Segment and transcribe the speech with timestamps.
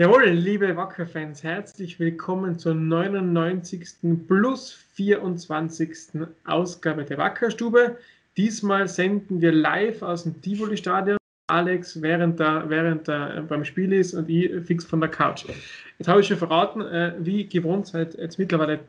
[0.00, 4.26] Jawohl, liebe Wacker-Fans, herzlich willkommen zur 99.
[4.26, 6.22] plus 24.
[6.44, 7.98] Ausgabe der Wackerstube.
[8.38, 11.18] Diesmal senden wir live aus dem Tivoli-Stadion.
[11.48, 15.44] Alex während der, während der beim Spiel ist und ich fix von der Couch.
[15.98, 18.80] Jetzt habe ich schon verraten, äh, wie gewohnt, seit jetzt mittlerweile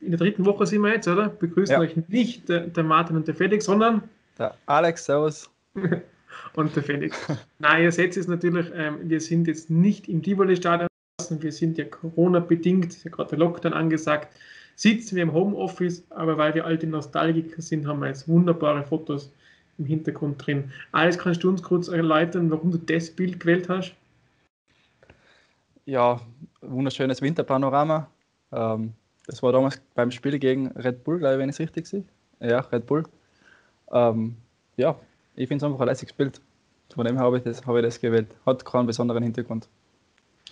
[0.00, 1.28] in der dritten Woche sind wir jetzt, oder?
[1.28, 1.80] Begrüßen ja.
[1.80, 4.02] euch nicht der, der Martin und der Felix, sondern
[4.38, 5.50] der Alex, servus.
[6.54, 7.18] und der Felix.
[7.58, 10.88] Nein, ihr seht es natürlich, ähm, wir sind jetzt nicht im Tivoli-Stadion,
[11.28, 14.34] wir sind ja Corona-bedingt, ist ja gerade der Lockdown angesagt,
[14.74, 19.30] sitzen wir im Homeoffice, aber weil wir alte Nostalgiker sind, haben wir jetzt wunderbare Fotos
[19.78, 20.72] im Hintergrund drin.
[20.92, 23.94] Alles kannst du uns kurz erläutern, warum du das Bild gewählt hast?
[25.84, 26.20] Ja,
[26.60, 28.08] wunderschönes Winterpanorama.
[28.52, 28.94] Ähm,
[29.26, 32.04] das war damals beim Spiel gegen Red Bull, glaube ich, wenn ich es richtig sehe.
[32.40, 33.04] Ja, Red Bull.
[33.92, 34.36] Ähm,
[34.76, 34.96] ja,
[35.36, 36.40] ich finde es einfach ein lässiges Bild.
[36.94, 38.28] Von dem her habe ich, das, habe ich das gewählt.
[38.46, 39.68] Hat keinen besonderen Hintergrund.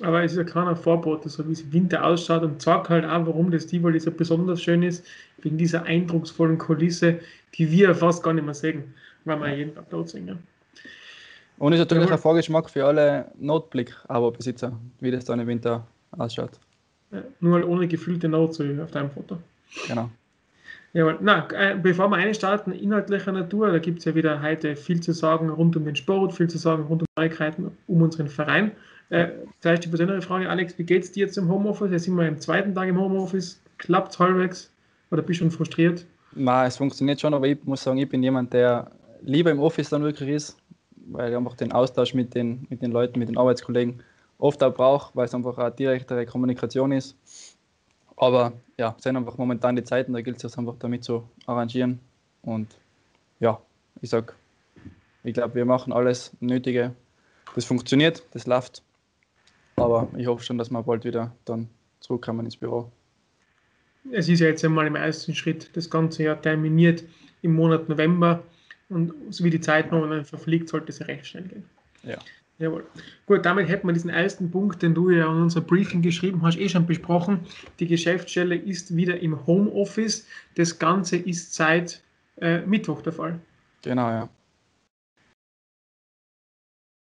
[0.01, 3.05] Aber es ist ja keiner Vorbote, so wie es im Winter ausschaut und zeigt halt
[3.05, 5.05] auch, warum das Tivoli so besonders schön ist,
[5.43, 7.19] wegen dieser eindrucksvollen Kulisse,
[7.55, 10.29] die wir fast gar nicht mehr sehen, weil wir jeden Tag dort sind.
[10.29, 10.37] Ja.
[11.59, 15.85] Und ist natürlich ja, ein Vorgeschmack für alle Notblick-Abo-Besitzer, wie das dann im Winter
[16.17, 16.53] ausschaut.
[17.11, 19.39] Ja, nur halt ohne gefüllte Note auf deinem Foto.
[19.87, 20.11] Genau.
[20.95, 25.01] Ja, na, äh, bevor wir einstarten, inhaltlicher Natur, da gibt es ja wieder heute viel
[25.01, 28.73] zu sagen rund um den Sport, viel zu sagen rund um Neuigkeiten um unseren Verein.
[29.11, 29.29] Äh,
[29.61, 31.91] zuerst die besondere Frage, Alex, wie geht es dir jetzt im Homeoffice?
[31.91, 33.61] Jetzt sind wir im zweiten Tag im Homeoffice.
[33.79, 34.71] Klappt es halbwegs
[35.11, 36.05] oder bist du schon frustriert?
[36.35, 38.91] Na, es funktioniert schon, aber ich muss sagen, ich bin jemand, der
[39.23, 40.57] lieber im Office dann wirklich ist,
[41.07, 44.03] weil ich einfach den Austausch mit den, mit den Leuten, mit den Arbeitskollegen
[44.39, 47.17] oft auch brauche, weil es einfach eine direktere Kommunikation ist.
[48.17, 52.01] Aber ja, es sind einfach momentan die Zeiten, da gilt es einfach damit zu arrangieren.
[52.43, 52.79] Und
[53.41, 53.61] ja,
[54.01, 54.35] ich sag,
[55.23, 56.95] ich glaube, wir machen alles Nötige.
[57.55, 58.83] Das funktioniert, das läuft.
[59.77, 61.69] Aber ich hoffe schon, dass wir bald wieder dann
[62.01, 62.91] zurückkommen ins Büro.
[64.11, 67.05] Es ist ja jetzt einmal im ersten Schritt das ganze Jahr terminiert
[67.43, 68.43] im Monat November.
[68.89, 71.65] Und so wie die Zeit noch verfliegt, sollte es ja recht schnell gehen.
[72.03, 72.19] Ja.
[72.59, 72.85] Jawohl.
[73.27, 76.59] Gut, damit hätten wir diesen ersten Punkt, den du ja in unser Briefing geschrieben hast,
[76.59, 77.41] eh schon besprochen.
[77.79, 80.27] Die Geschäftsstelle ist wieder im Homeoffice.
[80.57, 82.03] Das Ganze ist seit
[82.41, 83.39] äh, Mittwoch der Fall.
[83.83, 84.29] Genau, ja.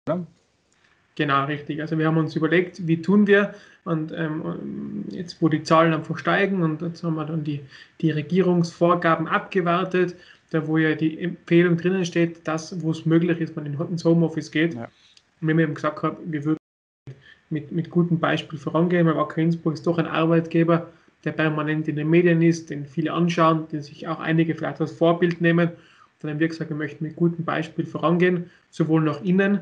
[0.09, 0.27] ja.
[1.15, 1.81] Genau, richtig.
[1.81, 3.55] Also wir haben uns überlegt, wie tun wir
[3.85, 7.61] und ähm, jetzt, wo die Zahlen einfach steigen und jetzt haben wir dann die,
[8.03, 10.15] die Regierungsvorgaben abgewartet,
[10.51, 14.51] da wo ja die Empfehlung drinnen steht, dass, wo es möglich ist, man ins Homeoffice
[14.51, 14.75] geht.
[14.75, 14.91] Ja
[15.41, 16.59] und wenn wir eben gesagt haben, wir würden
[17.51, 20.89] mit, mit gutem Beispiel vorangehen, weil Wacker Innsbruck ist doch ein Arbeitgeber,
[21.25, 24.93] der permanent in den Medien ist, den viele anschauen, den sich auch einige vielleicht als
[24.93, 25.71] Vorbild nehmen.
[26.21, 29.61] Dann haben wir gesagt, wir möchten mit gutem Beispiel vorangehen, sowohl nach innen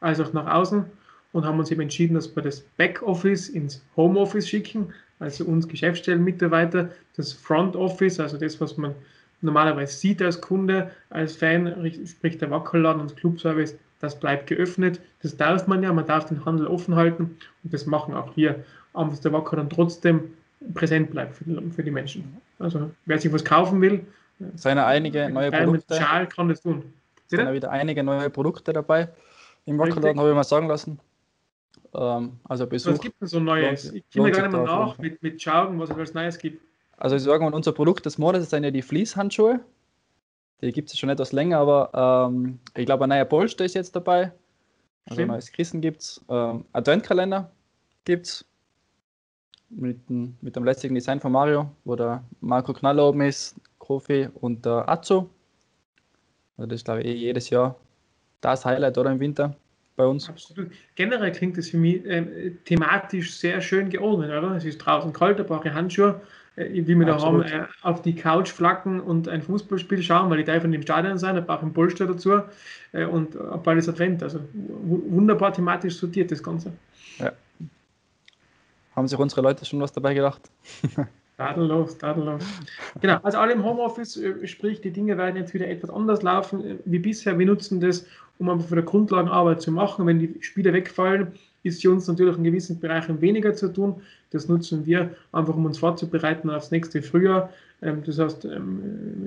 [0.00, 0.84] als auch nach außen
[1.32, 6.90] und haben uns eben entschieden, dass wir das Backoffice ins Homeoffice schicken, also uns Geschäftsstellenmitarbeiter,
[7.16, 8.94] das Front Office, also das, was man
[9.42, 15.00] normalerweise sieht als Kunde, als Fan, sprich der Wackerladen und Clubservice, das bleibt geöffnet.
[15.22, 18.64] Das darf man ja, man darf den Handel offen halten und das machen auch hier.
[18.92, 20.32] Aber dass der Wacker dann trotzdem
[20.74, 22.36] präsent bleibt für die, für die Menschen.
[22.58, 24.04] Also wer sich was kaufen will,
[24.54, 25.94] seine einige neue Produkte.
[25.94, 26.92] Schal kann das tun.
[27.26, 29.08] Sind da wieder einige neue Produkte dabei.
[29.66, 30.98] Im Wackerladen habe ich mal sagen lassen.
[31.94, 32.92] Ähm, also Besuch.
[32.92, 33.92] Was gibt denn so Neues?
[33.92, 36.62] ich gehe mir gar nicht mal nach mit, mit Schauen, was es als Neues gibt.
[36.96, 39.60] Also ich sage mal, unser Produkt des Monats sind ja die Fließhandschuhe.
[40.60, 43.96] Die gibt es schon etwas länger, aber ähm, ich glaube, ein neuer Polster ist jetzt
[43.96, 44.32] dabei.
[45.06, 46.24] Also ein neues Kissen gibt es.
[46.28, 47.50] Ähm, Adventkalender
[48.04, 48.44] gibt es.
[49.72, 54.66] Mit, mit dem letzten Design von Mario, wo der Marco Knaller oben ist, Kofi und
[54.66, 55.30] der Azo.
[56.56, 57.76] Also das ist, glaube ich, eh jedes Jahr
[58.40, 59.54] das Highlight oder im Winter
[60.00, 60.28] bei uns.
[60.28, 60.70] Absolut.
[60.94, 64.56] Generell klingt das für mich äh, thematisch sehr schön geordnet, oder?
[64.56, 66.20] Es ist draußen kalt, da brauche ich Handschuhe.
[66.56, 70.40] Äh, wie wir da haben, äh, auf die Couch flacken und ein Fußballspiel schauen, weil
[70.40, 72.40] ich darf in dem Stadion sein, da brauche ich einen Polster dazu
[72.92, 74.22] äh, und bald ist Advent.
[74.22, 76.72] Also wunderbar thematisch sortiert das Ganze.
[77.18, 77.32] Ja.
[78.96, 80.42] Haben sich unsere Leute schon was dabei gedacht?
[81.40, 82.44] Tadellos, tadellos.
[83.00, 86.98] Genau, also alle im Homeoffice, sprich, die Dinge werden jetzt wieder etwas anders laufen wie
[86.98, 87.38] bisher.
[87.38, 88.04] Wir nutzen das,
[88.38, 90.06] um einfach für die Grundlagenarbeit zu machen.
[90.06, 91.28] Wenn die Spiele wegfallen,
[91.62, 94.02] ist für uns natürlich in gewissen Bereichen weniger zu tun.
[94.28, 97.50] Das nutzen wir einfach, um uns vorzubereiten aufs nächste Frühjahr.
[97.80, 99.26] Ähm, das heißt, ähm,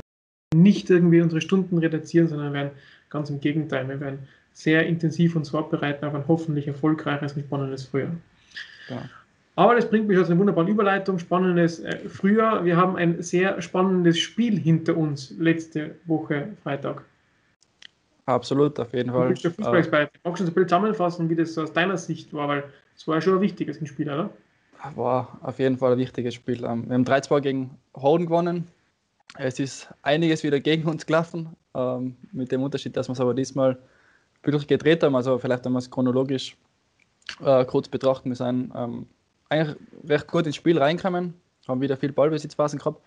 [0.55, 2.71] nicht irgendwie unsere Stunden reduzieren, sondern werden
[3.09, 4.19] ganz im Gegenteil, wir werden
[4.51, 8.15] sehr intensiv uns vorbereiten auf ein hoffentlich erfolgreiches und spannendes Frühjahr.
[8.87, 9.01] Ja.
[9.55, 12.65] Aber das bringt mich aus einer wunderbaren Überleitung, spannendes äh, Frühjahr.
[12.65, 17.03] Wir haben ein sehr spannendes Spiel hinter uns letzte Woche Freitag.
[18.25, 19.27] Absolut, auf jeden Fall.
[19.27, 20.11] Du bist der Fußballexperte.
[20.15, 22.47] Äh, Magst du uns ein bisschen zusammenfassen, wie das aus deiner Sicht war?
[22.47, 22.63] Weil
[22.95, 24.29] es war ja schon ein wichtiges Spiel, oder?
[24.95, 26.63] War auf jeden Fall ein wichtiges Spiel.
[26.63, 28.67] Ähm, wir haben 3-2 gegen Horn gewonnen.
[29.37, 33.33] Es ist einiges wieder gegen uns gelaufen, ähm, mit dem Unterschied, dass wir es aber
[33.33, 33.77] diesmal
[34.43, 35.15] wirklich gedreht haben.
[35.15, 36.55] Also vielleicht, wenn wir es chronologisch
[37.43, 39.07] äh, kurz betrachten, wir sind ähm,
[39.53, 39.77] eigentlich
[40.07, 41.33] recht gut ins Spiel reinkommen,
[41.67, 43.01] haben wieder viel Ballbesitzphasen gehabt,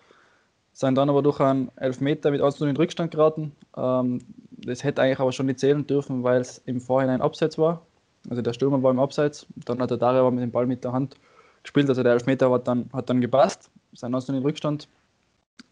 [0.73, 3.55] sind dann aber durch einen Elfmeter mit 1 in Rückstand geraten.
[3.75, 4.19] Ähm,
[4.51, 7.81] das hätte eigentlich aber schon nicht zählen dürfen, weil es im Vorhinein Abseits war.
[8.29, 10.91] Also der Stürmer war im Abseits, dann hat der Dario mit dem Ball mit der
[10.91, 11.15] Hand
[11.63, 14.87] gespielt, also der Elfmeter hat dann, hat dann gepasst, sind 1 in den Rückstand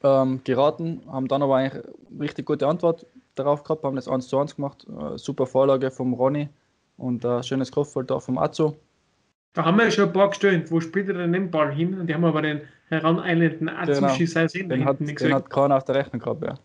[0.04, 1.84] ähm, geraten, haben dann aber eigentlich
[2.20, 3.06] richtig gute Antwort
[3.36, 6.50] darauf gehabt, haben das 1 zu 1 gemacht, äh, super Vorlage vom Ronny
[6.98, 8.76] und ein schönes Kopfball da vom Azo.
[9.56, 11.98] Da haben wir ja schon ein paar gestellt, wo spielt er denn den Ball hin?
[11.98, 14.48] Und die haben aber den heraneilenden Azushi genau.
[14.48, 14.70] sehen.
[14.70, 16.56] Den, hat, den hat keiner auf der Rechnung gehabt, ja.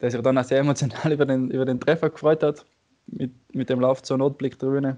[0.00, 2.66] Der sich dann auch sehr emotional über den, über den Treffer gefreut hat,
[3.06, 4.96] mit, mit dem Lauf zur Notblicktribüne.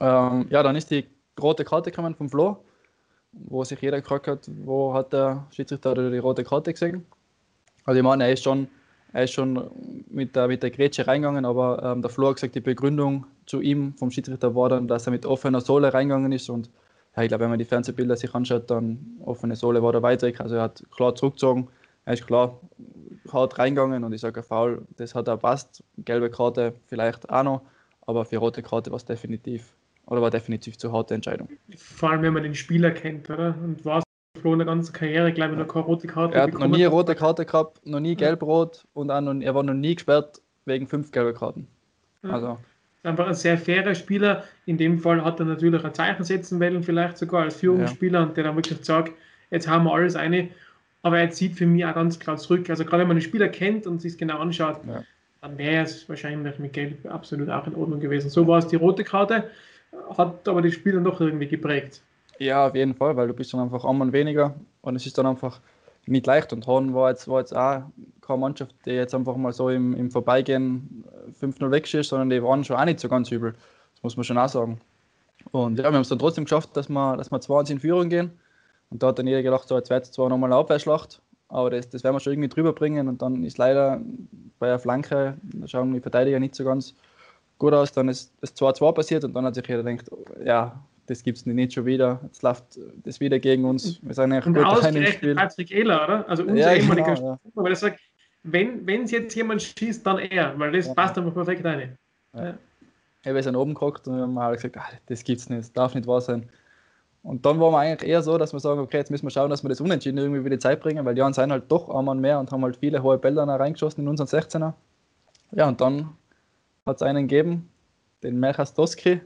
[0.00, 1.06] Ähm, ja, dann ist die
[1.38, 2.64] rote Karte gekommen vom Flo,
[3.32, 7.04] wo sich jeder gefragt hat, wo hat der Schiedsrichter die rote Karte gesehen.
[7.84, 8.68] Also ich meine, er ist schon
[9.12, 9.70] er ist schon
[10.10, 13.60] mit der, mit der Grätsche reingegangen, aber ähm, der Flo hat gesagt, die Begründung zu
[13.60, 16.70] ihm vom Schiedsrichter war dann, dass er mit offener Sohle reingegangen ist und
[17.16, 20.22] ja, ich glaube, wenn man die Fernsehbilder sich anschaut, dann offene Sohle war da weit.
[20.22, 21.68] Also er hat klar zurückgezogen,
[22.04, 22.60] er ist klar
[23.32, 25.82] hart reingegangen und ich sage, faul, das hat er passt.
[25.98, 27.62] Gelbe Karte vielleicht auch noch,
[28.02, 29.74] aber für rote Karte war es definitiv
[30.06, 31.48] oder war definitiv zu harte Entscheidung.
[31.76, 33.56] Vor allem, wenn man den Spieler kennt, oder?
[33.62, 34.04] Und was
[34.46, 36.76] Flo in der ganzen Karriere, glaube ich, noch keine rote Karte Er hat noch nie
[36.76, 40.40] eine rote Karte gehabt, noch nie gelb-rot und auch noch, er war noch nie gesperrt
[40.66, 41.66] wegen fünf gelbe Karten.
[42.22, 42.56] Also.
[43.02, 44.44] Einfach ein sehr fairer Spieler.
[44.64, 48.24] In dem Fall hat er natürlich ein Zeichen setzen wollen, vielleicht sogar als Führungsspieler ja.
[48.24, 49.14] und der dann wirklich sagt,
[49.50, 50.48] jetzt haben wir alles eine.
[51.02, 52.70] Aber er zieht für mich auch ganz klar zurück.
[52.70, 55.02] Also gerade wenn man den Spieler kennt und sich es genau anschaut, ja.
[55.40, 58.30] dann wäre es wahrscheinlich mit Gelb absolut auch in Ordnung gewesen.
[58.30, 59.50] So war es die rote Karte,
[60.16, 62.00] hat aber die Spieler noch irgendwie geprägt.
[62.38, 65.16] Ja, auf jeden Fall, weil du bist dann einfach ein Mann weniger und es ist
[65.18, 65.60] dann einfach
[66.06, 66.52] nicht leicht.
[66.52, 67.82] Und Horn war jetzt, war jetzt auch
[68.20, 71.04] keine Mannschaft, die jetzt einfach mal so im, im Vorbeigehen
[71.40, 73.54] 5-0 wegschießt, sondern die waren schon auch nicht so ganz übel.
[73.94, 74.80] Das muss man schon auch sagen.
[75.52, 78.08] Und ja, wir haben es dann trotzdem geschafft, dass wir, dass wir 2 in Führung
[78.08, 78.32] gehen.
[78.90, 81.70] Und da hat dann jeder gedacht, so jetzt wird es zwar nochmal eine Abwehrschlacht, aber
[81.70, 83.08] das, das werden wir schon irgendwie drüber bringen.
[83.08, 84.00] Und dann ist leider
[84.58, 86.94] bei der Flanke, da schauen die Verteidiger nicht so ganz
[87.58, 87.92] gut aus.
[87.92, 90.10] Dann ist das 2-2 passiert und dann hat sich jeder gedacht,
[90.44, 92.20] ja, das gibt es nicht schon wieder.
[92.24, 94.00] Jetzt läuft das wieder gegen uns.
[94.02, 95.34] Wir sind rein im Spiel.
[95.34, 96.28] Patrick Ehler, oder?
[96.28, 97.38] Also unser ja, ehemaliger genau, ja.
[97.54, 98.00] weil er sagt,
[98.42, 100.94] wenn es jetzt jemand schießt, dann er, weil das ja.
[100.94, 101.96] passt einfach perfekt rein.
[102.34, 102.54] Ja.
[103.24, 103.34] Ja.
[103.34, 106.06] Wir sind oben geguckt und haben halt gesagt, ach, das gibt's nicht, das darf nicht
[106.06, 106.48] wahr sein.
[107.24, 109.50] Und dann waren wir eigentlich eher so, dass wir sagen, okay, jetzt müssen wir schauen,
[109.50, 112.14] dass wir das Unentschieden irgendwie wieder Zeit bringen, weil die anderen sind halt doch einmal
[112.14, 114.74] mehr und haben halt viele hohe Bälle reingeschossen in unseren 16er.
[115.50, 116.10] Ja, und dann
[116.86, 117.68] hat es einen gegeben,
[118.22, 119.20] den Melchas Doski,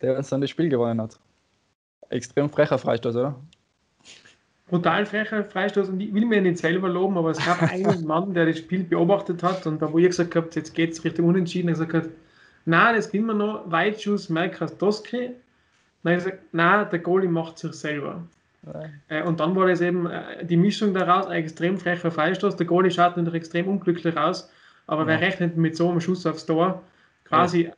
[0.00, 1.18] der uns dann das Spiel gewonnen hat.
[2.10, 3.40] Extrem frecher Freistoß, oder?
[4.68, 8.34] Brutal frecher Freistoß und ich will mir nicht selber loben, aber es gab einen Mann,
[8.34, 11.26] der das Spiel beobachtet hat und da wo ihr gesagt habt, jetzt geht es Richtung
[11.26, 12.10] Unentschieden, er gesagt hat,
[12.66, 15.30] nein, das gewinnen wir noch, Weitschuss Melkas Doski.
[16.02, 18.22] Nein, er sagt, nein, der Goalie macht sich selber.
[19.08, 22.56] Äh, und dann war das eben äh, die Mischung daraus, ein extrem frecher Freistoß.
[22.56, 24.50] Der Goalie schaut natürlich extrem unglücklich aus,
[24.86, 25.08] aber ja.
[25.08, 26.82] wer rechnet mit so einem Schuss aufs Tor?
[27.24, 27.72] Quasi ja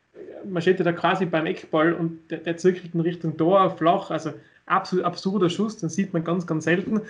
[0.44, 4.10] man steht ja da quasi beim Eckball und der, der zirkelt in Richtung Tor, flach,
[4.10, 4.32] also
[4.66, 7.02] absolut absurder Schuss, den sieht man ganz, ganz selten.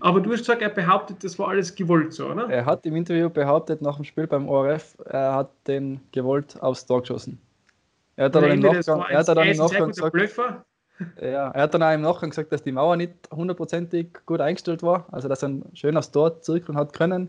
[0.00, 2.48] Aber du hast gesagt, er behauptet, das war alles gewollt so, oder?
[2.50, 6.84] Er hat im Interview behauptet, nach dem Spiel beim ORF, er hat den gewollt aufs
[6.84, 7.40] Tor geschossen.
[8.16, 10.14] Er hat dann im Nachgang, er hat dann im Nachgang gesagt,
[11.22, 14.82] ja, er hat dann auch im Nachgang gesagt, dass die Mauer nicht hundertprozentig gut eingestellt
[14.82, 17.28] war, also dass er schön aufs Tor zirkeln hat können.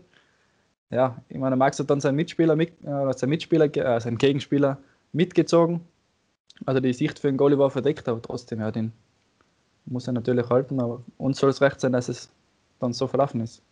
[0.90, 4.78] Ja, ich meine, Max hat dann seinen Mitspieler, mit, äh, sein Mitspieler, äh, sein Gegenspieler
[5.12, 5.80] mitgezogen.
[6.66, 8.92] Also die Sicht für den Goalie war verdeckt, aber trotzdem, ja, den
[9.86, 12.30] muss er natürlich halten, aber uns soll es recht sein, dass es
[12.80, 13.62] dann so verlaufen ist.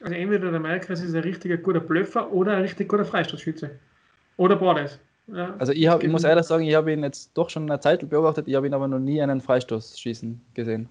[0.00, 3.78] Also entweder der Melkers ist ein richtiger guter Blöffer oder ein richtig guter Freistoßschütze.
[4.36, 4.98] Oder beides.
[5.26, 7.78] Ja, also ich, hab, ich muss ehrlich sagen, ich habe ihn jetzt doch schon eine
[7.78, 10.88] Zeit beobachtet, ich habe ihn aber noch nie einen Freistoß schießen gesehen.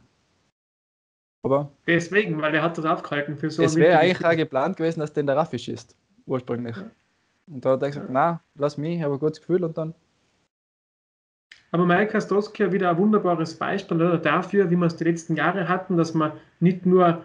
[1.44, 5.00] Aber Deswegen, weil er hat das aufgehalten für so Es wäre eigentlich auch geplant gewesen,
[5.00, 5.96] dass den der Raffi schießt,
[6.26, 6.76] ursprünglich.
[6.76, 6.92] Ja.
[7.52, 9.94] Und da hat er gesagt, na, lass mich, ich habe ein gutes Gefühl und dann.
[11.72, 15.98] Aber Mike Kastowski wieder ein wunderbares Beispiel dafür, wie wir es die letzten Jahre hatten,
[15.98, 17.24] dass man nicht nur,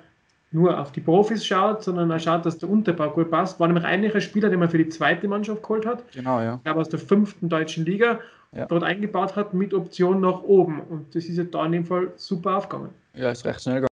[0.50, 3.58] nur auf die Profis schaut, sondern auch schaut, dass der Unterbau gut passt.
[3.58, 6.10] War nämlich eigentlich ein Spieler, den man für die zweite Mannschaft geholt hat.
[6.12, 6.60] Genau, ja.
[6.62, 8.20] Glaube aus der fünften deutschen Liga
[8.52, 8.66] ja.
[8.66, 10.80] dort eingebaut hat mit Option nach oben.
[10.80, 12.90] Und das ist ja da in dem Fall super aufgegangen.
[13.14, 13.88] Ja, ist recht schnell gegangen.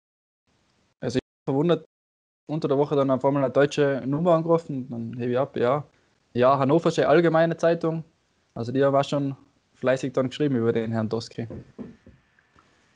[1.00, 1.84] Also ich bin verwundert,
[2.46, 5.84] unter der Woche dann auf einmal eine deutsche Nummer angerufen, dann hebe ich ab, ja.
[6.34, 8.04] Ja, Hannoversche Allgemeine Zeitung.
[8.54, 9.36] Also die war schon
[9.74, 11.46] fleißig dann geschrieben über den Herrn Doski.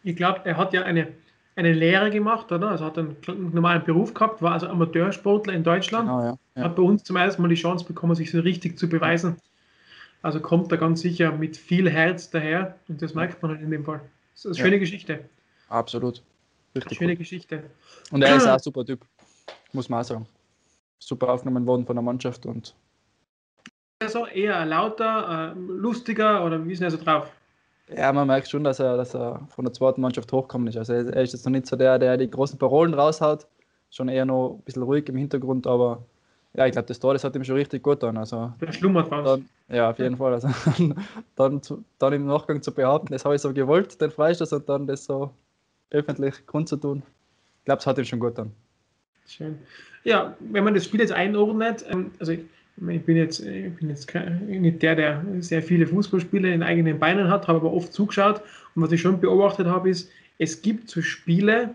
[0.03, 1.09] Ich glaube, er hat ja eine,
[1.55, 2.71] eine Lehre gemacht, oder?
[2.71, 3.17] Also hat einen
[3.53, 6.09] normalen Beruf gehabt, war also Amateursportler in Deutschland.
[6.09, 6.39] Genau, ja.
[6.57, 6.65] Ja.
[6.65, 9.37] Hat bei uns zum ersten Mal die Chance bekommen, sich so richtig zu beweisen.
[10.23, 13.71] Also kommt er ganz sicher mit viel Herz daher und das merkt man halt in
[13.71, 14.01] dem Fall.
[14.35, 15.25] Das ist eine schöne Geschichte.
[15.69, 16.23] Absolut.
[16.75, 17.17] Richtig schöne cool.
[17.17, 17.65] Geschichte.
[18.11, 19.05] Und er ist auch ein super Typ,
[19.73, 20.27] muss man auch sagen.
[20.99, 22.75] Super aufgenommen worden von der Mannschaft und.
[24.03, 27.31] Also eher lauter, äh, lustiger oder wie ist er so drauf?
[27.95, 30.77] Ja, man merkt schon, dass er, dass er von der zweiten Mannschaft hochkommen ist.
[30.77, 33.47] Also er ist jetzt noch nicht so der, der die großen Parolen raushaut.
[33.91, 36.03] Schon eher noch ein bisschen ruhig im Hintergrund, aber
[36.55, 38.17] ja, ich glaube, das Tor, das hat ihm schon richtig gut an.
[38.17, 40.35] Also, der schlummert dann, Ja, auf jeden Fall.
[40.35, 40.49] Also,
[41.37, 41.61] dann,
[41.99, 45.05] dann im Nachgang zu behaupten, das habe ich so gewollt, den Freistoß und dann das
[45.05, 45.31] so
[45.91, 47.03] öffentlich kundzutun.
[47.61, 48.53] Ich glaube, es hat ihm schon gut an.
[49.27, 49.59] Schön.
[50.05, 52.35] Ja, wenn man das Spiel jetzt einordnet, ähm, also
[52.89, 57.29] ich, bin jetzt, ich bin jetzt nicht der, der sehr viele Fußballspiele in eigenen Beinen
[57.29, 58.43] hat, habe aber oft zugeschaut
[58.75, 61.75] und was ich schon beobachtet habe, ist, es gibt so Spiele,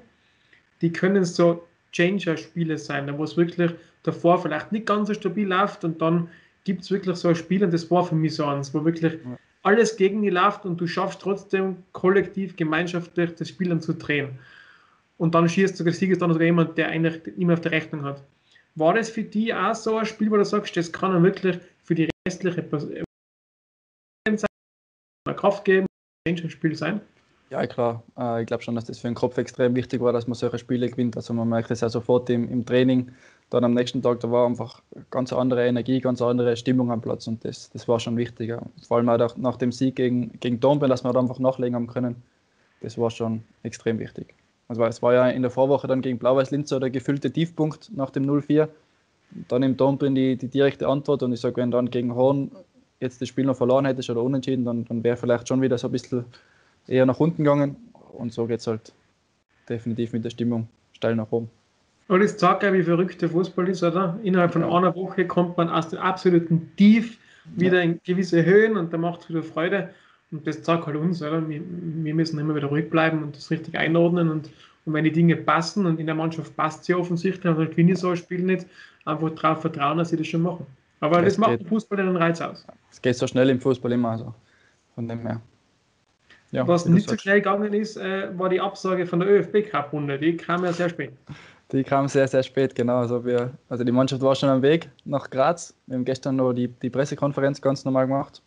[0.81, 3.71] die können so Changer-Spiele sein, wo es wirklich
[4.03, 6.29] davor vielleicht nicht ganz so stabil läuft und dann
[6.63, 9.17] gibt es wirklich so ein Spiel und das war für mich so eins, wo wirklich
[9.63, 14.39] alles gegen die läuft und du schaffst trotzdem kollektiv, gemeinschaftlich das Spiel dann zu drehen.
[15.17, 18.23] Und dann schießt sogar Sieg dann sogar jemand, der eigentlich immer auf der Rechnung hat.
[18.77, 21.59] War das für dich auch so ein Spiel, wo du sagst, das kann dann wirklich
[21.83, 23.03] für die restliche Person
[25.35, 25.87] Kraft geben,
[26.27, 27.01] ein Spiel sein?
[27.49, 28.03] Ja, klar.
[28.17, 30.59] Äh, ich glaube schon, dass das für den Kopf extrem wichtig war, dass man solche
[30.59, 31.15] Spiele gewinnt.
[31.15, 33.11] Also man merkt es ja sofort im, im Training.
[33.49, 37.27] Dann am nächsten Tag, da war einfach ganz andere Energie, ganz andere Stimmung am Platz
[37.27, 38.53] und das, das war schon wichtig.
[38.85, 41.87] Vor allem auch nach dem Sieg gegen, gegen Dornbirn, dass wir da einfach nachlegen haben
[41.87, 42.21] können.
[42.81, 44.35] Das war schon extrem wichtig.
[44.67, 48.25] Also es war ja in der Vorwoche dann gegen Blau-Weiß-Linz der gefühlte Tiefpunkt nach dem
[48.25, 48.67] 0-4.
[49.47, 52.51] Dann im Dornbirn die, die direkte Antwort und ich sage, wenn dann gegen Horn
[52.99, 55.87] jetzt das Spiel noch verloren hättest oder unentschieden, dann, dann wäre vielleicht schon wieder so
[55.87, 56.25] ein bisschen
[56.87, 57.75] eher nach unten gegangen.
[58.13, 58.93] Und so geht es halt
[59.69, 61.49] definitiv mit der Stimmung steil nach oben.
[62.07, 64.17] Und es zeigt ja, wie verrückt der Fußball ist, oder?
[64.23, 67.17] Innerhalb von einer Woche kommt man aus dem absoluten Tief
[67.55, 69.89] wieder in gewisse Höhen und da macht es wieder Freude.
[70.31, 71.47] Und das zeigt halt uns, oder?
[71.47, 74.29] Wir, wir, müssen immer wieder ruhig bleiben und das richtig einordnen.
[74.29, 74.49] Und,
[74.85, 77.99] und wenn die Dinge passen und in der Mannschaft passt sie offensichtlich, dann gewinne ich
[77.99, 78.65] so ein Spiel nicht,
[79.05, 80.65] einfach darauf vertrauen, dass sie das schon machen.
[80.99, 82.65] Aber das, das macht den Fußball den Reiz aus.
[82.91, 84.33] Es geht so schnell im Fußball immer, also
[84.95, 85.41] von dem her.
[86.51, 90.17] Ja, Was nicht so schnell gegangen ist, äh, war die Absage von der ÖFB-Cup-Runde.
[90.17, 91.11] Die kam ja sehr spät.
[91.73, 92.99] Die kam sehr, sehr spät, genau.
[92.99, 95.75] Also, wir, also die Mannschaft war schon am Weg nach Graz.
[95.85, 98.41] Wir haben gestern noch die, die Pressekonferenz ganz normal gemacht.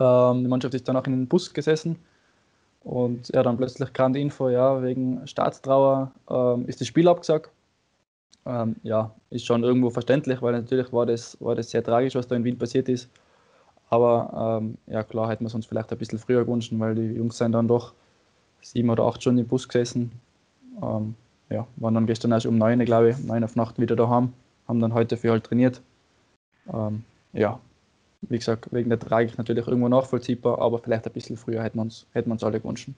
[0.00, 1.96] Ähm, die Mannschaft ist dann auch in den Bus gesessen.
[2.84, 7.50] Und ja, dann plötzlich kam die Info, ja, wegen Staatstrauer ähm, ist das Spiel abgesagt.
[8.46, 12.28] Ähm, ja, ist schon irgendwo verständlich, weil natürlich war das, war das sehr tragisch, was
[12.28, 13.10] da in Wien passiert ist.
[13.90, 17.14] Aber ähm, ja, klar hätten wir es uns vielleicht ein bisschen früher gewünscht, weil die
[17.14, 17.92] Jungs sind dann doch
[18.60, 20.12] sieben oder acht Stunden im Bus gesessen.
[20.80, 21.14] Ähm,
[21.50, 24.32] ja, waren dann gestern erst um neun, glaube ich, neun auf Nacht wieder daheim,
[24.66, 25.80] haben dann heute für halt trainiert.
[26.72, 27.60] Ähm, ja,
[28.22, 31.82] wie gesagt, wegen der Tragik natürlich irgendwo nachvollziehbar, aber vielleicht ein bisschen früher hätten wir
[31.82, 32.88] uns, hätten wir uns alle gewünscht.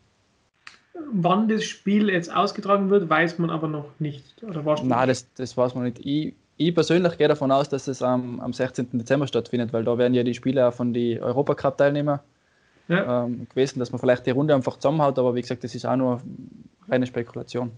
[1.12, 4.42] Wann das Spiel jetzt ausgetragen wird, weiß man aber noch nicht.
[4.42, 6.00] Oder Nein, das, das weiß man nicht.
[6.04, 8.88] Ich, ich persönlich gehe davon aus, dass es am, am 16.
[8.92, 12.20] Dezember stattfindet, weil da werden ja die Spiele auch von den Europacup-Teilnehmern
[12.88, 13.24] ja.
[13.24, 15.96] ähm, gewesen, dass man vielleicht die Runde einfach zusammenhaut, aber wie gesagt, das ist auch
[15.96, 16.20] nur
[16.88, 17.70] reine Spekulation.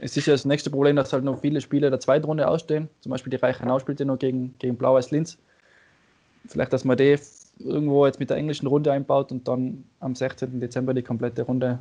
[0.00, 2.88] Es ist ja das nächste Problem, dass halt noch viele Spiele der zweiten Runde ausstehen.
[3.00, 5.38] Zum Beispiel die Reichenau spielt ja noch gegen, gegen Blau-Weiß-Linz.
[6.48, 7.16] Vielleicht, dass man die
[7.60, 10.60] irgendwo jetzt mit der englischen Runde einbaut und dann am 16.
[10.60, 11.78] Dezember die komplette Runde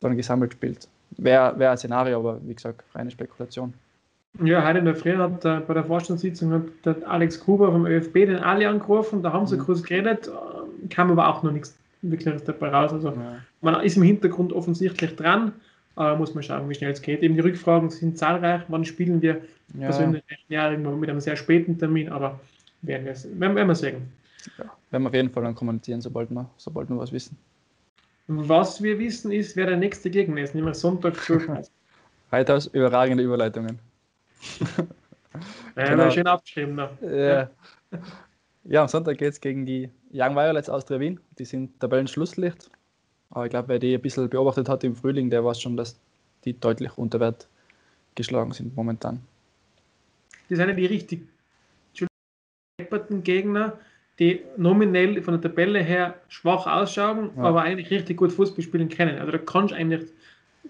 [0.00, 0.88] dann gesammelt spielt.
[1.16, 3.74] Wäre wär ein Szenario, aber wie gesagt, reine Spekulation.
[4.42, 7.84] Ja, heute in der Früh hat äh, bei der Vorstandssitzung hat der Alex Gruber vom
[7.84, 9.62] ÖFB den Ali angerufen, da haben sie mhm.
[9.62, 12.92] kurz geredet, äh, kam aber auch noch nichts Wirkliches dabei raus.
[12.92, 13.40] Also ja.
[13.60, 15.52] man ist im Hintergrund offensichtlich dran,
[15.96, 17.22] aber muss man schauen, wie schnell es geht.
[17.22, 19.40] Eben die Rückfragen sind zahlreich, wann spielen wir
[19.74, 19.86] ja.
[19.86, 22.38] persönlich ja, irgendwo mit einem sehr späten Termin, aber
[22.82, 24.12] werden wir, werden, werden wir sehen.
[24.58, 27.36] Ja, werden wir auf jeden Fall dann kommunizieren, sobald wir, sobald wir was wissen.
[28.26, 31.68] Was wir wissen ist, wer der nächste Gegner ist, nämlich Sonntag 12
[32.32, 33.78] Heute aus überragende Überleitungen.
[35.76, 36.10] Ja, genau.
[36.10, 36.74] schön abgeschrieben.
[36.74, 36.88] Ne?
[37.02, 37.98] Ja.
[38.64, 41.20] ja, am Sonntag geht es gegen die Young Violets Austria Wien.
[41.38, 42.70] Die sind Tabellenschlusslicht.
[43.30, 45.98] Aber ich glaube, wer die ein bisschen beobachtet hat im Frühling, der weiß schon, dass
[46.44, 47.46] die deutlich unter Wert
[48.16, 49.20] geschlagen sind momentan.
[50.48, 51.28] Die sind ja die richtig
[53.22, 53.78] Gegner,
[54.18, 57.42] die nominell von der Tabelle her schwach ausschauen, ja.
[57.42, 59.18] aber eigentlich richtig gut Fußball spielen können.
[59.18, 60.10] Also da kannst du eigentlich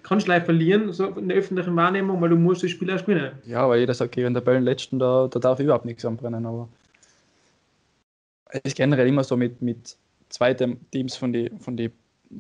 [0.03, 3.33] kannst leicht verlieren, so in der öffentlichen Wahrnehmung, weil du musst das Spiel auch gewinnen.
[3.45, 6.69] Ja, weil jeder sagt, okay, wenn der Tabellenletzten, da, da darf überhaupt nichts anbrennen, aber
[8.51, 9.97] es ist generell immer so mit, mit
[10.29, 11.91] zweiten Teams von den von die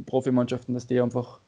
[0.07, 1.41] Profimannschaften, dass die einfach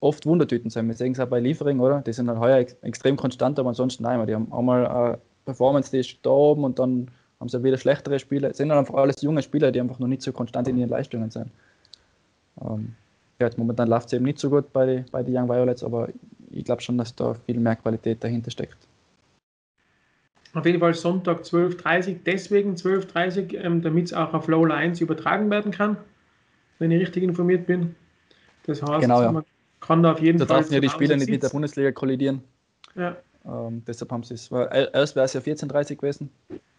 [0.00, 0.88] oft Wundertüten sind.
[0.88, 2.02] Wir sehen es auch bei Liefering, oder?
[2.02, 5.90] Die sind halt heuer ex extrem konstant, aber ansonsten nein, die haben einmal eine Performance,
[5.90, 7.10] die ist da oben und dann
[7.42, 8.50] haben sie wieder schlechtere Spieler.
[8.50, 10.88] Es sind halt einfach alles junge Spieler, die einfach noch nicht so konstant in ihren
[10.88, 11.50] Leistungen sind.
[12.60, 12.94] Ähm,
[13.40, 16.08] ja, momentan läuft es eben nicht so gut bei, bei den Young Violets, aber
[16.52, 18.76] ich glaube schon, dass da viel mehr Qualität dahinter steckt.
[20.54, 24.64] Auf jeden Fall Sonntag 12.30 Uhr, deswegen 12.30 Uhr, ähm, damit es auch auf Low
[24.64, 25.96] Lines übertragen werden kann,
[26.78, 27.96] wenn ich richtig informiert bin.
[28.66, 29.32] Das heißt, genau, ja.
[29.32, 29.44] man
[29.80, 30.58] kann da auf jeden da Fall.
[30.58, 32.42] Da dürfen ja die Spieler nicht mit der Bundesliga kollidieren.
[32.94, 33.16] Ja.
[33.44, 36.30] Ähm, deshalb haben sie es, erst wäre es ja 14.30 Uhr gewesen.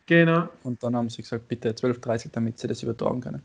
[0.05, 0.49] Genau.
[0.63, 3.41] Und dann haben sie gesagt, bitte 12.30 Uhr, damit sie das übertragen können.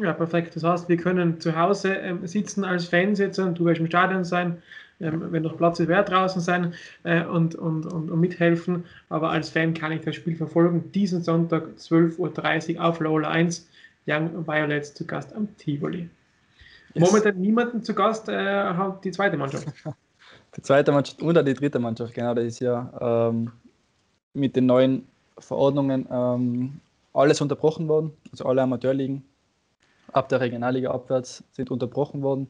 [0.00, 0.54] Ja, perfekt.
[0.54, 3.88] Das heißt, wir können zu Hause ähm, sitzen als Fans jetzt und du wirst im
[3.88, 4.62] Stadion sein,
[5.00, 8.84] ähm, wenn noch Platz ist, wer draußen sein äh, und, und, und, und, mithelfen.
[9.08, 10.92] Aber als Fan kann ich das Spiel verfolgen.
[10.92, 13.68] Diesen Sonntag 12.30 Uhr auf Lola 1,
[14.06, 16.08] Young Violets zu Gast am Tivoli.
[16.94, 17.10] Yes.
[17.10, 19.66] Momentan niemanden zu Gast, äh, hat die zweite Mannschaft.
[20.56, 23.52] Die zweite Mannschaft und die dritte Mannschaft, genau, das ist ja ähm,
[24.32, 25.06] mit den neuen
[25.38, 26.80] Verordnungen ähm,
[27.12, 29.24] alles unterbrochen worden, also alle Amateurligen
[30.12, 32.48] ab der Regionalliga abwärts sind unterbrochen worden.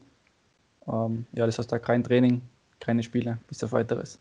[0.87, 2.41] Ähm, ja, das heißt da kein Training,
[2.79, 4.19] keine Spiele bis auf weiteres.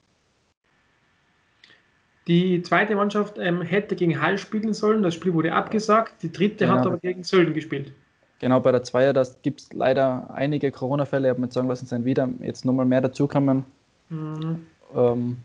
[2.27, 6.23] Die zweite Mannschaft ähm, hätte gegen Hall spielen sollen, das Spiel wurde abgesagt.
[6.23, 6.79] Die dritte genau.
[6.79, 7.93] hat aber gegen Sölden gespielt.
[8.39, 11.87] Genau, bei der Zweier, da gibt es leider einige Corona-Fälle, ich habe mir sagen lassen,
[11.87, 13.65] sind wieder jetzt nochmal mehr dazukommen.
[14.11, 14.67] Mhm.
[14.95, 15.39] Ähm,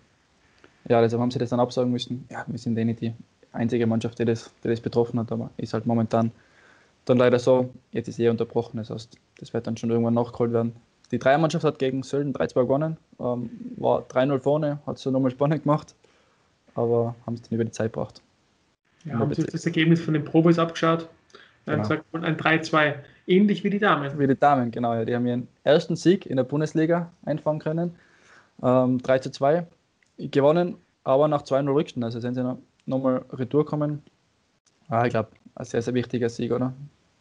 [0.88, 2.28] ja, deshalb haben sie das dann absagen müssen.
[2.30, 3.14] Ja, wir sind eh nicht die
[3.52, 6.32] einzige Mannschaft, die das, die das betroffen hat, aber ist halt momentan
[7.06, 10.54] dann leider so, jetzt ist eh unterbrochen, das heißt, das wird dann schon irgendwann nachgeholt
[10.54, 10.76] werden.
[11.12, 15.32] Die Dreiermannschaft hat gegen Sölden 3-2 gewonnen, ähm, war 3-0 vorne, hat es so nochmal
[15.32, 15.94] spannend gemacht,
[16.76, 18.22] aber haben es dann über die Zeit gebracht.
[19.06, 21.10] Ja, haben sich das Ergebnis von den Probes abgeschaut,
[21.66, 21.90] dann genau.
[21.90, 22.96] gesagt, ein 3-2,
[23.28, 24.18] ähnlich wie die Damen.
[24.18, 25.06] Wie die Damen, genau, ja.
[25.06, 27.96] Die haben ihren ersten Sieg in der Bundesliga einfangen können,
[28.62, 29.66] ähm, 3-2
[30.18, 34.02] gewonnen, aber nach 2-0 Rückstand, also sind sie noch, nochmal retour kommen.
[34.90, 36.74] Ah, ich glaube, ein sehr, sehr wichtiger Sieg, oder?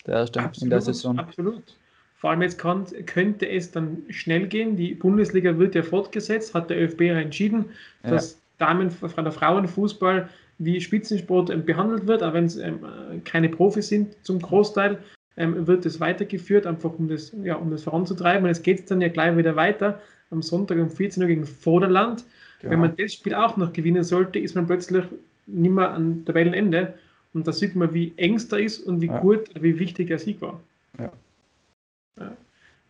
[0.07, 1.19] Der erste absolut, in der Saison.
[1.19, 1.77] Absolut.
[2.17, 4.77] Vor allem jetzt kann, könnte es dann schnell gehen.
[4.77, 7.67] Die Bundesliga wird ja fortgesetzt, hat der ÖFB ja entschieden,
[8.03, 8.67] dass ja.
[8.67, 10.29] Damen, der Frauenfußball
[10.59, 12.79] wie Spitzensport ähm, behandelt wird, auch wenn es ähm,
[13.25, 14.99] keine Profis sind zum Großteil,
[15.37, 18.45] ähm, wird es weitergeführt, einfach um das, ja, um das voranzutreiben.
[18.45, 20.01] Und es geht dann ja gleich wieder weiter
[20.31, 22.25] am Sonntag um 14 Uhr gegen Vorderland.
[22.63, 22.71] Ja.
[22.71, 25.05] Wenn man das Spiel auch noch gewinnen sollte, ist man plötzlich
[25.47, 26.95] nicht mehr am Tabellenende
[27.35, 29.19] und da sieht man, wie eng es da ist und wie ja.
[29.19, 30.61] gut, wie wichtig der Sieg war.
[30.99, 31.11] Ja.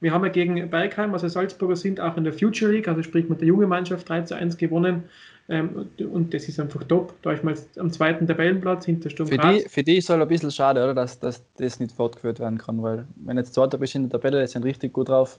[0.01, 3.29] Wir haben ja gegen Bergheim, also Salzburger sind, auch in der Future League, also sprich
[3.29, 5.05] mit der jungen Mannschaft 3 zu 1 gewonnen.
[5.49, 7.15] Ähm, und das ist einfach top.
[7.23, 10.21] Da ist mal am zweiten Tabellenplatz hinter Sturm für die, für die ist es halt
[10.21, 13.79] ein bisschen schade, oder, dass, dass das nicht fortgeführt werden kann, weil wenn jetzt zweiter
[13.79, 15.39] bist in der Tabelle, die sind richtig gut drauf.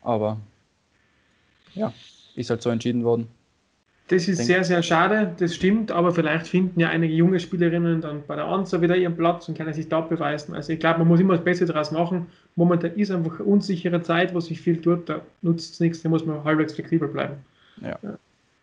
[0.00, 0.40] Aber
[1.74, 1.92] ja,
[2.36, 3.28] ist halt so entschieden worden.
[4.08, 8.22] Das ist sehr, sehr schade, das stimmt, aber vielleicht finden ja einige junge Spielerinnen dann
[8.24, 10.54] bei der Anzahl wieder ihren Platz und können sich da beweisen.
[10.54, 12.28] Also ich glaube, man muss immer das Beste daraus machen.
[12.54, 16.08] Momentan ist einfach eine unsichere Zeit, wo sich viel tut, da nutzt es nichts, da
[16.08, 17.34] muss man halbwegs flexibel bleiben.
[17.82, 17.98] Ja.
[18.00, 18.16] ja.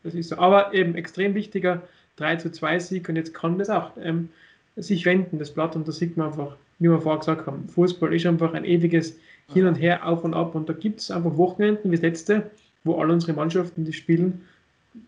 [0.04, 0.38] Das ist so.
[0.38, 1.82] Aber eben extrem wichtiger
[2.16, 4.30] 3 zu 2 Sieg und jetzt kann das auch ähm,
[4.78, 8.14] sich wenden, das Blatt, und da sieht man einfach, wie wir vorher gesagt haben, Fußball
[8.14, 9.18] ist einfach ein ewiges
[9.54, 12.52] Hin und Her, auf und ab und da gibt es einfach Wochenenden wie das letzte,
[12.84, 14.42] wo alle unsere Mannschaften, die spielen,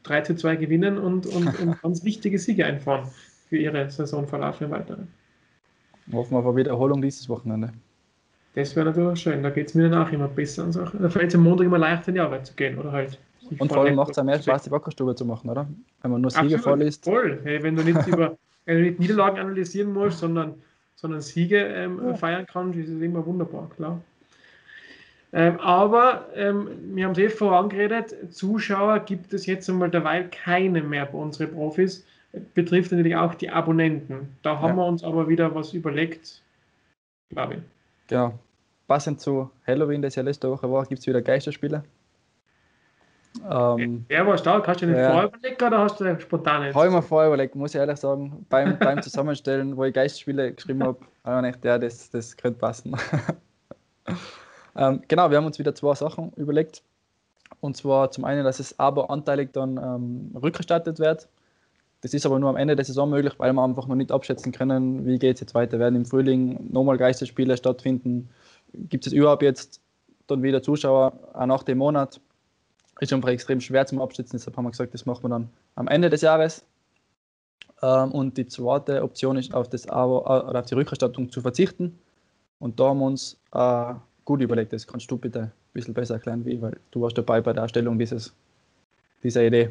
[0.03, 3.09] 3 zu 2 gewinnen und, und, und ganz wichtige Siege einfahren
[3.49, 5.07] für ihre Saisonverlauf im Weiteren.
[6.11, 7.73] Hoffen wir auf Wiederholung dieses Wochenende.
[8.53, 11.01] Das wäre natürlich schön, da geht es mir danach immer besser an Sachen.
[11.01, 13.19] Da fällt es am Montag immer leichter in die Arbeit zu gehen, oder halt.
[13.59, 15.67] Und vor allem macht es am mehr Spaß, die Wackerstube zu machen, oder?
[16.01, 17.03] Wenn man nur Siege vorliest.
[17.03, 20.55] Voll, hey, wenn du nicht über wenn du nicht Niederlagen analysieren musst, sondern,
[20.95, 22.13] sondern Siege ähm, ja.
[22.15, 24.01] feiern kannst, ist es immer wunderbar, klar.
[25.35, 30.81] Ähm, aber ähm, wir haben es eh vorangeredet, Zuschauer gibt es jetzt einmal derweil keine
[30.81, 32.07] mehr bei unseren Profis.
[32.53, 34.37] Betrifft natürlich auch die Abonnenten.
[34.43, 34.83] Da haben ja.
[34.83, 36.41] wir uns aber wieder was überlegt,
[37.29, 37.59] glaube ich.
[38.07, 38.39] Genau.
[38.87, 41.83] Passend zu Halloween, das ja letzte Woche war, gibt es wieder Geisterspiele.
[43.49, 44.65] Ähm, Der war stark.
[44.69, 45.11] Hast du den ja.
[45.11, 46.75] vorher überlegt oder hast du spontan jetzt?
[46.75, 48.45] Habe ich mir vorher überlegt, muss ich ehrlich sagen.
[48.49, 52.59] Beim, beim Zusammenstellen, wo ich Geisterspiele geschrieben habe, habe ich gedacht, ja, das, das könnte
[52.59, 52.95] passen.
[54.75, 56.83] Ähm, genau, wir haben uns wieder zwei Sachen überlegt.
[57.61, 61.27] Und zwar zum einen, dass es aber anteilig dann ähm, rückerstattet wird.
[62.01, 64.51] Das ist aber nur am Ende der Saison möglich, weil wir einfach noch nicht abschätzen
[64.51, 65.79] können, wie geht es jetzt weiter.
[65.79, 68.29] Werden im Frühling nochmal Geisterspiele stattfinden?
[68.73, 69.81] Gibt es überhaupt jetzt
[70.27, 72.19] dann wieder Zuschauer, auch nach dem Monat?
[72.99, 75.87] Ist einfach extrem schwer zum Abschätzen, deshalb haben wir gesagt, das machen wir dann am
[75.87, 76.63] Ende des Jahres.
[77.81, 81.99] Ähm, und die zweite Option ist, auf, das Abo, auf die Rückerstattung zu verzichten.
[82.59, 83.93] Und da haben wir uns äh,
[84.25, 87.41] gut überlegt, das kannst du bitte ein bisschen besser erklären, wie, weil du warst dabei
[87.41, 88.33] bei der Erstellung dieses,
[89.23, 89.69] dieser Idee.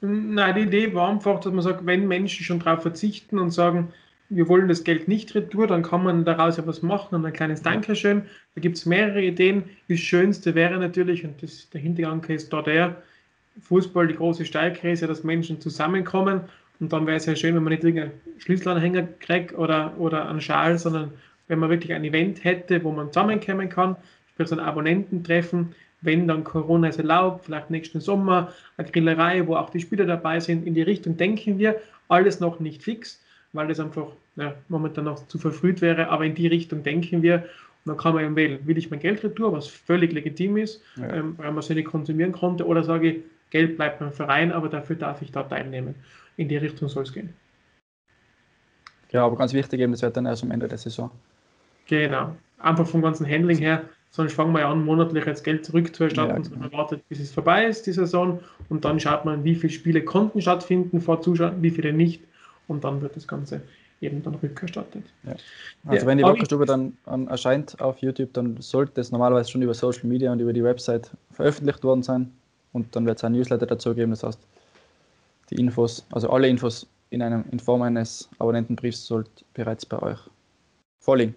[0.00, 3.92] Nein, die Idee war einfach, dass man sagt, wenn Menschen schon darauf verzichten und sagen,
[4.30, 7.32] wir wollen das Geld nicht retour, dann kann man daraus ja was machen und ein
[7.32, 8.22] kleines Dankeschön.
[8.54, 9.64] Da gibt es mehrere Ideen.
[9.88, 12.96] Das Schönste wäre natürlich, und das, der Hintergedanke ist da der,
[13.60, 16.40] Fußball, die große Stärke ist ja, dass Menschen zusammenkommen
[16.80, 20.40] und dann wäre es ja schön, wenn man nicht irgendeinen Schlüsselanhänger kriegt oder, oder einen
[20.40, 21.12] Schal, sondern
[21.48, 23.96] wenn man wirklich ein Event hätte, wo man zusammenkommen kann,
[24.32, 29.56] sprich so ein Abonnententreffen, wenn dann Corona es erlaubt, vielleicht nächsten Sommer, eine Grillerei, wo
[29.56, 33.68] auch die Spieler dabei sind, in die Richtung denken wir, alles noch nicht fix, weil
[33.68, 37.44] das einfach ja, momentan noch zu verfrüht wäre, aber in die Richtung denken wir
[37.84, 40.82] und dann kann man eben wählen, will ich mein Geld retour, was völlig legitim ist,
[40.96, 41.12] ja.
[41.12, 44.68] ähm, weil man es nicht konsumieren konnte, oder sage ich, Geld bleibt beim Verein, aber
[44.68, 45.94] dafür darf ich da teilnehmen.
[46.36, 47.34] In die Richtung soll es gehen.
[49.12, 51.10] Ja, aber ganz wichtig eben, das wird dann erst am Ende der Saison.
[51.86, 52.34] Genau.
[52.58, 56.48] Einfach vom ganzen Handling her, sonst fangen wir ja an, monatlich jetzt Geld zurückzuerstatten, ja,
[56.48, 56.60] genau.
[56.60, 60.04] man wartet, bis es vorbei ist, die Saison, und dann schaut man, wie viele Spiele
[60.04, 62.22] konnten stattfinden vor Zuschauern, wie viele nicht,
[62.68, 63.60] und dann wird das Ganze
[64.00, 65.04] eben dann rückerstattet.
[65.24, 65.34] Ja.
[65.86, 69.62] Also ja, wenn die Wackerstube dann um, erscheint auf YouTube, dann sollte es normalerweise schon
[69.62, 72.30] über Social Media und über die Website veröffentlicht worden sein
[72.72, 74.40] und dann wird es ein Newsletter dazu geben, das heißt,
[75.50, 80.18] die Infos, also alle Infos in, einem, in Form eines Abonnentenbriefs sollte bereits bei euch
[81.00, 81.34] vorliegen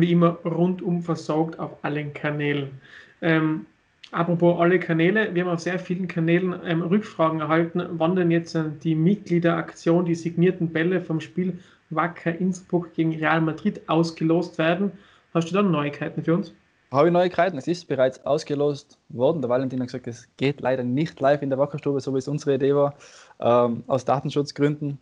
[0.00, 2.80] wie immer rundum versorgt auf allen Kanälen.
[3.20, 3.66] Ähm,
[4.10, 8.54] apropos alle Kanäle, wir haben auf sehr vielen Kanälen ähm, Rückfragen erhalten, wann denn jetzt
[8.54, 11.58] äh, die Mitgliederaktion, die signierten Bälle vom Spiel
[11.90, 14.92] Wacker Innsbruck gegen Real Madrid ausgelost werden.
[15.34, 16.52] Hast du da Neuigkeiten für uns?
[16.90, 17.56] Habe ich Neuigkeiten.
[17.56, 19.40] Es ist bereits ausgelost worden.
[19.40, 22.28] Der Valentin hat gesagt, es geht leider nicht live in der Wackerstube, so wie es
[22.28, 22.94] unsere Idee war,
[23.40, 24.98] ähm, aus Datenschutzgründen.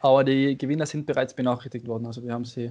[0.00, 2.06] Aber die Gewinner sind bereits benachrichtigt worden.
[2.06, 2.70] Also wir haben sie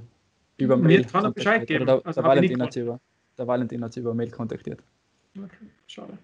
[0.57, 0.99] über Mail.
[0.99, 1.85] Mir kann er Bescheid geben.
[1.85, 2.99] Der, also der, Valentin hat über,
[3.37, 4.81] der Valentin hat sie über Mail kontaktiert.
[5.37, 6.17] Okay, schade.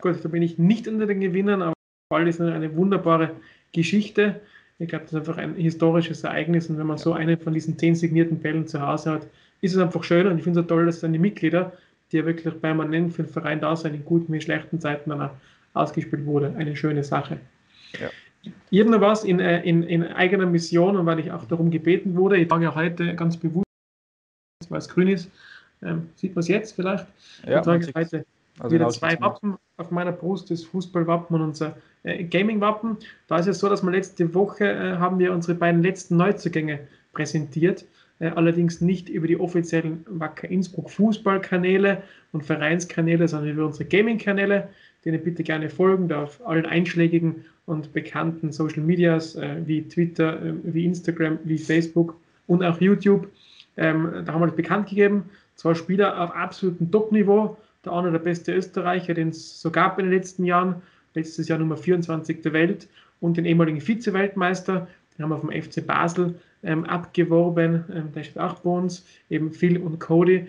[0.00, 1.74] Gut, da bin ich nicht unter den Gewinnern, aber
[2.08, 3.30] Ball ist eine wunderbare
[3.72, 4.40] Geschichte.
[4.78, 7.78] Ich glaube, das ist einfach ein historisches Ereignis und wenn man so eine von diesen
[7.78, 9.26] zehn signierten Bällen zu Hause hat,
[9.60, 11.72] ist es einfach schön und ich finde es so toll, dass dann die Mitglieder,
[12.10, 15.22] die ja wirklich permanent für den Verein da sind, in guten wie schlechten Zeiten dann
[15.22, 15.30] auch
[15.72, 16.54] ausgespielt wurde.
[16.56, 17.38] Eine schöne Sache.
[17.98, 18.10] Ja.
[18.70, 21.70] Ich habe noch was in, äh, in, in eigener Mission und weil ich auch darum
[21.70, 23.71] gebeten wurde, ich ja heute ganz bewusst
[24.70, 25.30] weil es grün ist.
[25.82, 27.06] Ähm, sieht man es jetzt vielleicht?
[27.46, 28.24] Ja, ich trage heute
[28.58, 32.98] also wieder zwei Wappen auf meiner Brust, das Fußballwappen und unser äh, Gaming-Wappen.
[33.26, 36.80] Da ist es so, dass wir letzte Woche äh, haben wir unsere beiden letzten Neuzugänge
[37.12, 37.84] präsentiert.
[38.18, 44.68] Äh, allerdings nicht über die offiziellen Wacker Innsbruck Fußballkanäle und Vereinskanäle, sondern über unsere Gaming-Kanäle,
[45.04, 50.40] denen bitte gerne folgen, da auf allen einschlägigen und bekannten Social Medias äh, wie Twitter,
[50.40, 53.28] äh, wie Instagram, wie Facebook und auch YouTube.
[53.76, 55.30] Ähm, da haben wir das bekannt gegeben.
[55.54, 57.56] Zwei Spieler auf absolutem Top-Niveau.
[57.84, 60.82] Der eine der beste Österreicher, den es so gab in den letzten Jahren.
[61.14, 62.88] Letztes Jahr Nummer 24 der Welt
[63.20, 64.86] und den ehemaligen Vize-Weltmeister.
[65.16, 67.84] Den haben wir vom FC Basel ähm, abgeworben.
[67.92, 69.04] Ähm, der steht auch bei uns.
[69.28, 70.48] Eben Phil und Cody.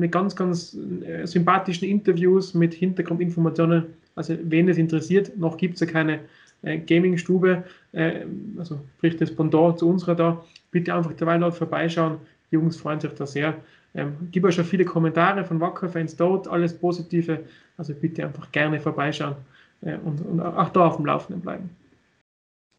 [0.00, 3.86] Mit ganz, ganz äh, sympathischen Interviews mit Hintergrundinformationen.
[4.14, 6.20] Also, wen es interessiert, noch gibt es ja keine
[6.62, 8.24] äh, Gaming-Stube, äh,
[8.58, 12.18] also sprich das Pendant zu unserer da, bitte einfach derweil dort vorbeischauen.
[12.50, 13.54] Die Jungs freuen sich da sehr.
[13.94, 17.40] Ähm, gibt auch schon viele Kommentare von Wacker-Fans dort, alles Positive.
[17.76, 19.36] Also bitte einfach gerne vorbeischauen
[19.82, 21.70] äh, und, und auch da auf dem Laufenden bleiben.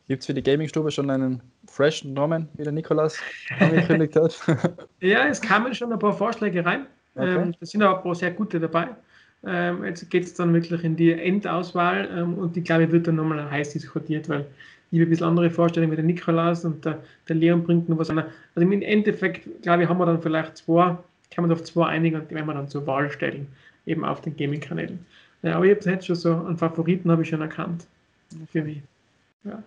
[0.08, 3.18] Gibt es für die Gaming-Stube schon einen freshen Namen, wie der Nikolas
[3.60, 4.38] angekündigt hat?
[5.00, 6.86] ja, es kamen schon ein paar Vorschläge rein.
[7.16, 7.36] Okay.
[7.36, 8.90] Ähm, da sind aber ein paar sehr gute dabei.
[9.46, 13.08] Ähm, jetzt geht es dann wirklich in die Endauswahl ähm, und die, glaube ich, wird
[13.08, 14.46] dann nochmal heiß diskutiert, weil
[14.92, 17.98] ich habe ein bisschen andere Vorstellungen wie der Nikolaus und der, der Leon bringt noch
[17.98, 18.20] was an.
[18.20, 20.98] Also im Endeffekt, glaube ich, haben wir dann vielleicht zwei,
[21.32, 23.48] kann man auf zwei einigen und die werden wir dann zur Wahl stellen,
[23.86, 25.04] eben auf den Gaming-Kanälen.
[25.42, 27.88] Ja, aber ich habe jetzt schon so einen Favoriten habe ich schon erkannt
[28.52, 28.82] für mich.
[29.44, 29.64] Ja.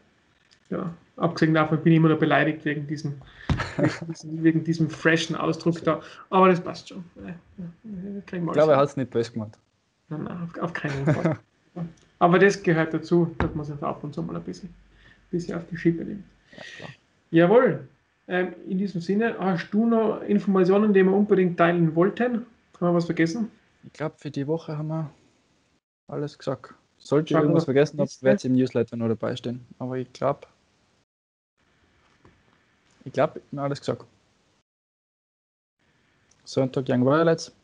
[0.71, 0.95] ja.
[1.17, 3.15] Abgesehen davon bin ich immer noch beleidigt wegen diesem,
[4.23, 6.01] wegen diesem freshen Ausdruck da.
[6.31, 7.05] Aber das passt schon.
[8.27, 9.59] Ich glaube, er hat es nicht böse gemacht.
[10.09, 11.39] Nein, nein, auf, auf keinen Fall.
[12.19, 14.73] Aber das gehört dazu, dass man sich ab und zu mal ein bisschen
[15.35, 16.25] bisschen auf die Schippe nimmt.
[17.31, 17.89] Ja, Jawohl.
[18.27, 22.35] Ähm, in diesem Sinne, hast du noch Informationen, die wir unbedingt teilen wollten?
[22.35, 22.47] Haben
[22.81, 23.51] wir was vergessen?
[23.83, 25.11] Ich glaube, für die Woche haben wir
[26.09, 26.75] alles gesagt.
[26.97, 29.67] Sollte ich irgendwas vergessen habe, wird es im Newsletter noch dabei stehen.
[29.79, 30.47] Aber ich glaube,
[33.05, 34.07] ich glaube, ich habe alles gesagt.
[36.45, 37.55] Sonntag Young Violets.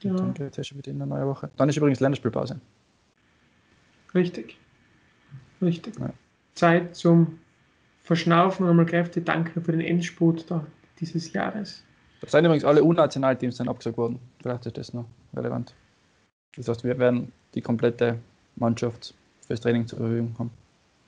[0.00, 0.14] Ja.
[0.14, 1.50] Dann geht es schon wieder in eine neue Woche.
[1.56, 2.60] Dann ist übrigens Länderspielpause.
[4.14, 4.56] Richtig.
[5.60, 5.98] Richtig.
[5.98, 6.10] Ja.
[6.54, 7.38] Zeit zum
[8.02, 10.66] Verschnaufen und einmal kräftig danken für den Endspurt da
[10.98, 11.84] dieses Jahres.
[12.20, 14.18] Da sind übrigens alle Unnationalteams dann abgesagt worden.
[14.40, 15.74] Vielleicht ist das noch relevant.
[16.56, 18.18] Das heißt, wir werden die komplette
[18.56, 19.14] Mannschaft
[19.46, 20.50] fürs Training zur Verfügung haben.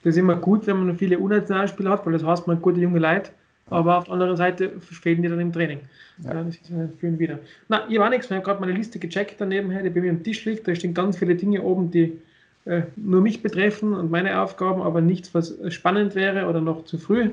[0.02, 2.98] Das ist immer gut, wenn man viele Unnationalspieler hat, weil das heißt, man gute junge
[2.98, 3.32] Leute.
[3.68, 5.80] Aber auf der anderen Seite fehlen die dann im Training.
[6.24, 6.40] Ja.
[6.42, 6.66] ist
[6.98, 7.38] für wieder.
[7.68, 10.22] Na, ich war nichts, ich habe gerade meine Liste gecheckt daneben, die bei mir am
[10.22, 10.66] Tisch liegt.
[10.66, 12.18] Da stehen ganz viele Dinge oben, die
[12.66, 16.98] äh, nur mich betreffen und meine Aufgaben, aber nichts, was spannend wäre oder noch zu
[16.98, 17.30] früh.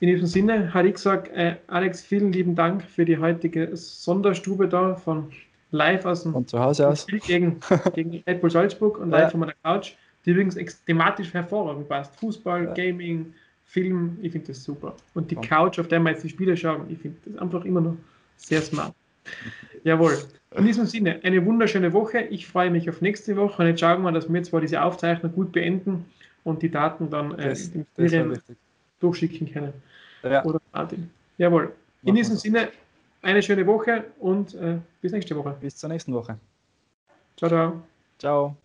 [0.00, 4.68] In diesem Sinne hatte ich gesagt, äh, Alex, vielen lieben Dank für die heutige Sonderstube
[4.68, 5.30] da von
[5.70, 7.02] live aus dem von zu Hause aus.
[7.02, 7.60] Spiel gegen,
[7.94, 9.30] gegen Red Bull Salzburg und live ja.
[9.30, 9.92] von meiner Couch,
[10.24, 12.16] die übrigens thematisch hervorragend passt.
[12.16, 12.72] Fußball, ja.
[12.74, 13.32] Gaming,
[13.72, 14.94] Film, ich finde das super.
[15.14, 17.80] Und die Couch, auf der wir jetzt die Spiele schauen, ich finde das einfach immer
[17.80, 17.96] noch
[18.36, 18.94] sehr smart.
[19.84, 20.18] Jawohl.
[20.54, 22.20] In diesem Sinne, eine wunderschöne Woche.
[22.20, 25.32] Ich freue mich auf nächste Woche und jetzt schauen wir, dass wir zwar diese Aufzeichnung
[25.32, 26.04] gut beenden
[26.44, 28.42] und die Daten dann äh, das, das
[29.00, 29.72] durchschicken können.
[30.22, 30.44] Ja.
[30.44, 31.10] Oder Martin.
[31.38, 31.72] Jawohl.
[32.02, 32.68] In diesem Sinne,
[33.22, 35.56] eine schöne Woche und äh, bis nächste Woche.
[35.58, 36.36] Bis zur nächsten Woche.
[37.38, 37.82] Ciao, ciao.
[38.18, 38.56] Ciao.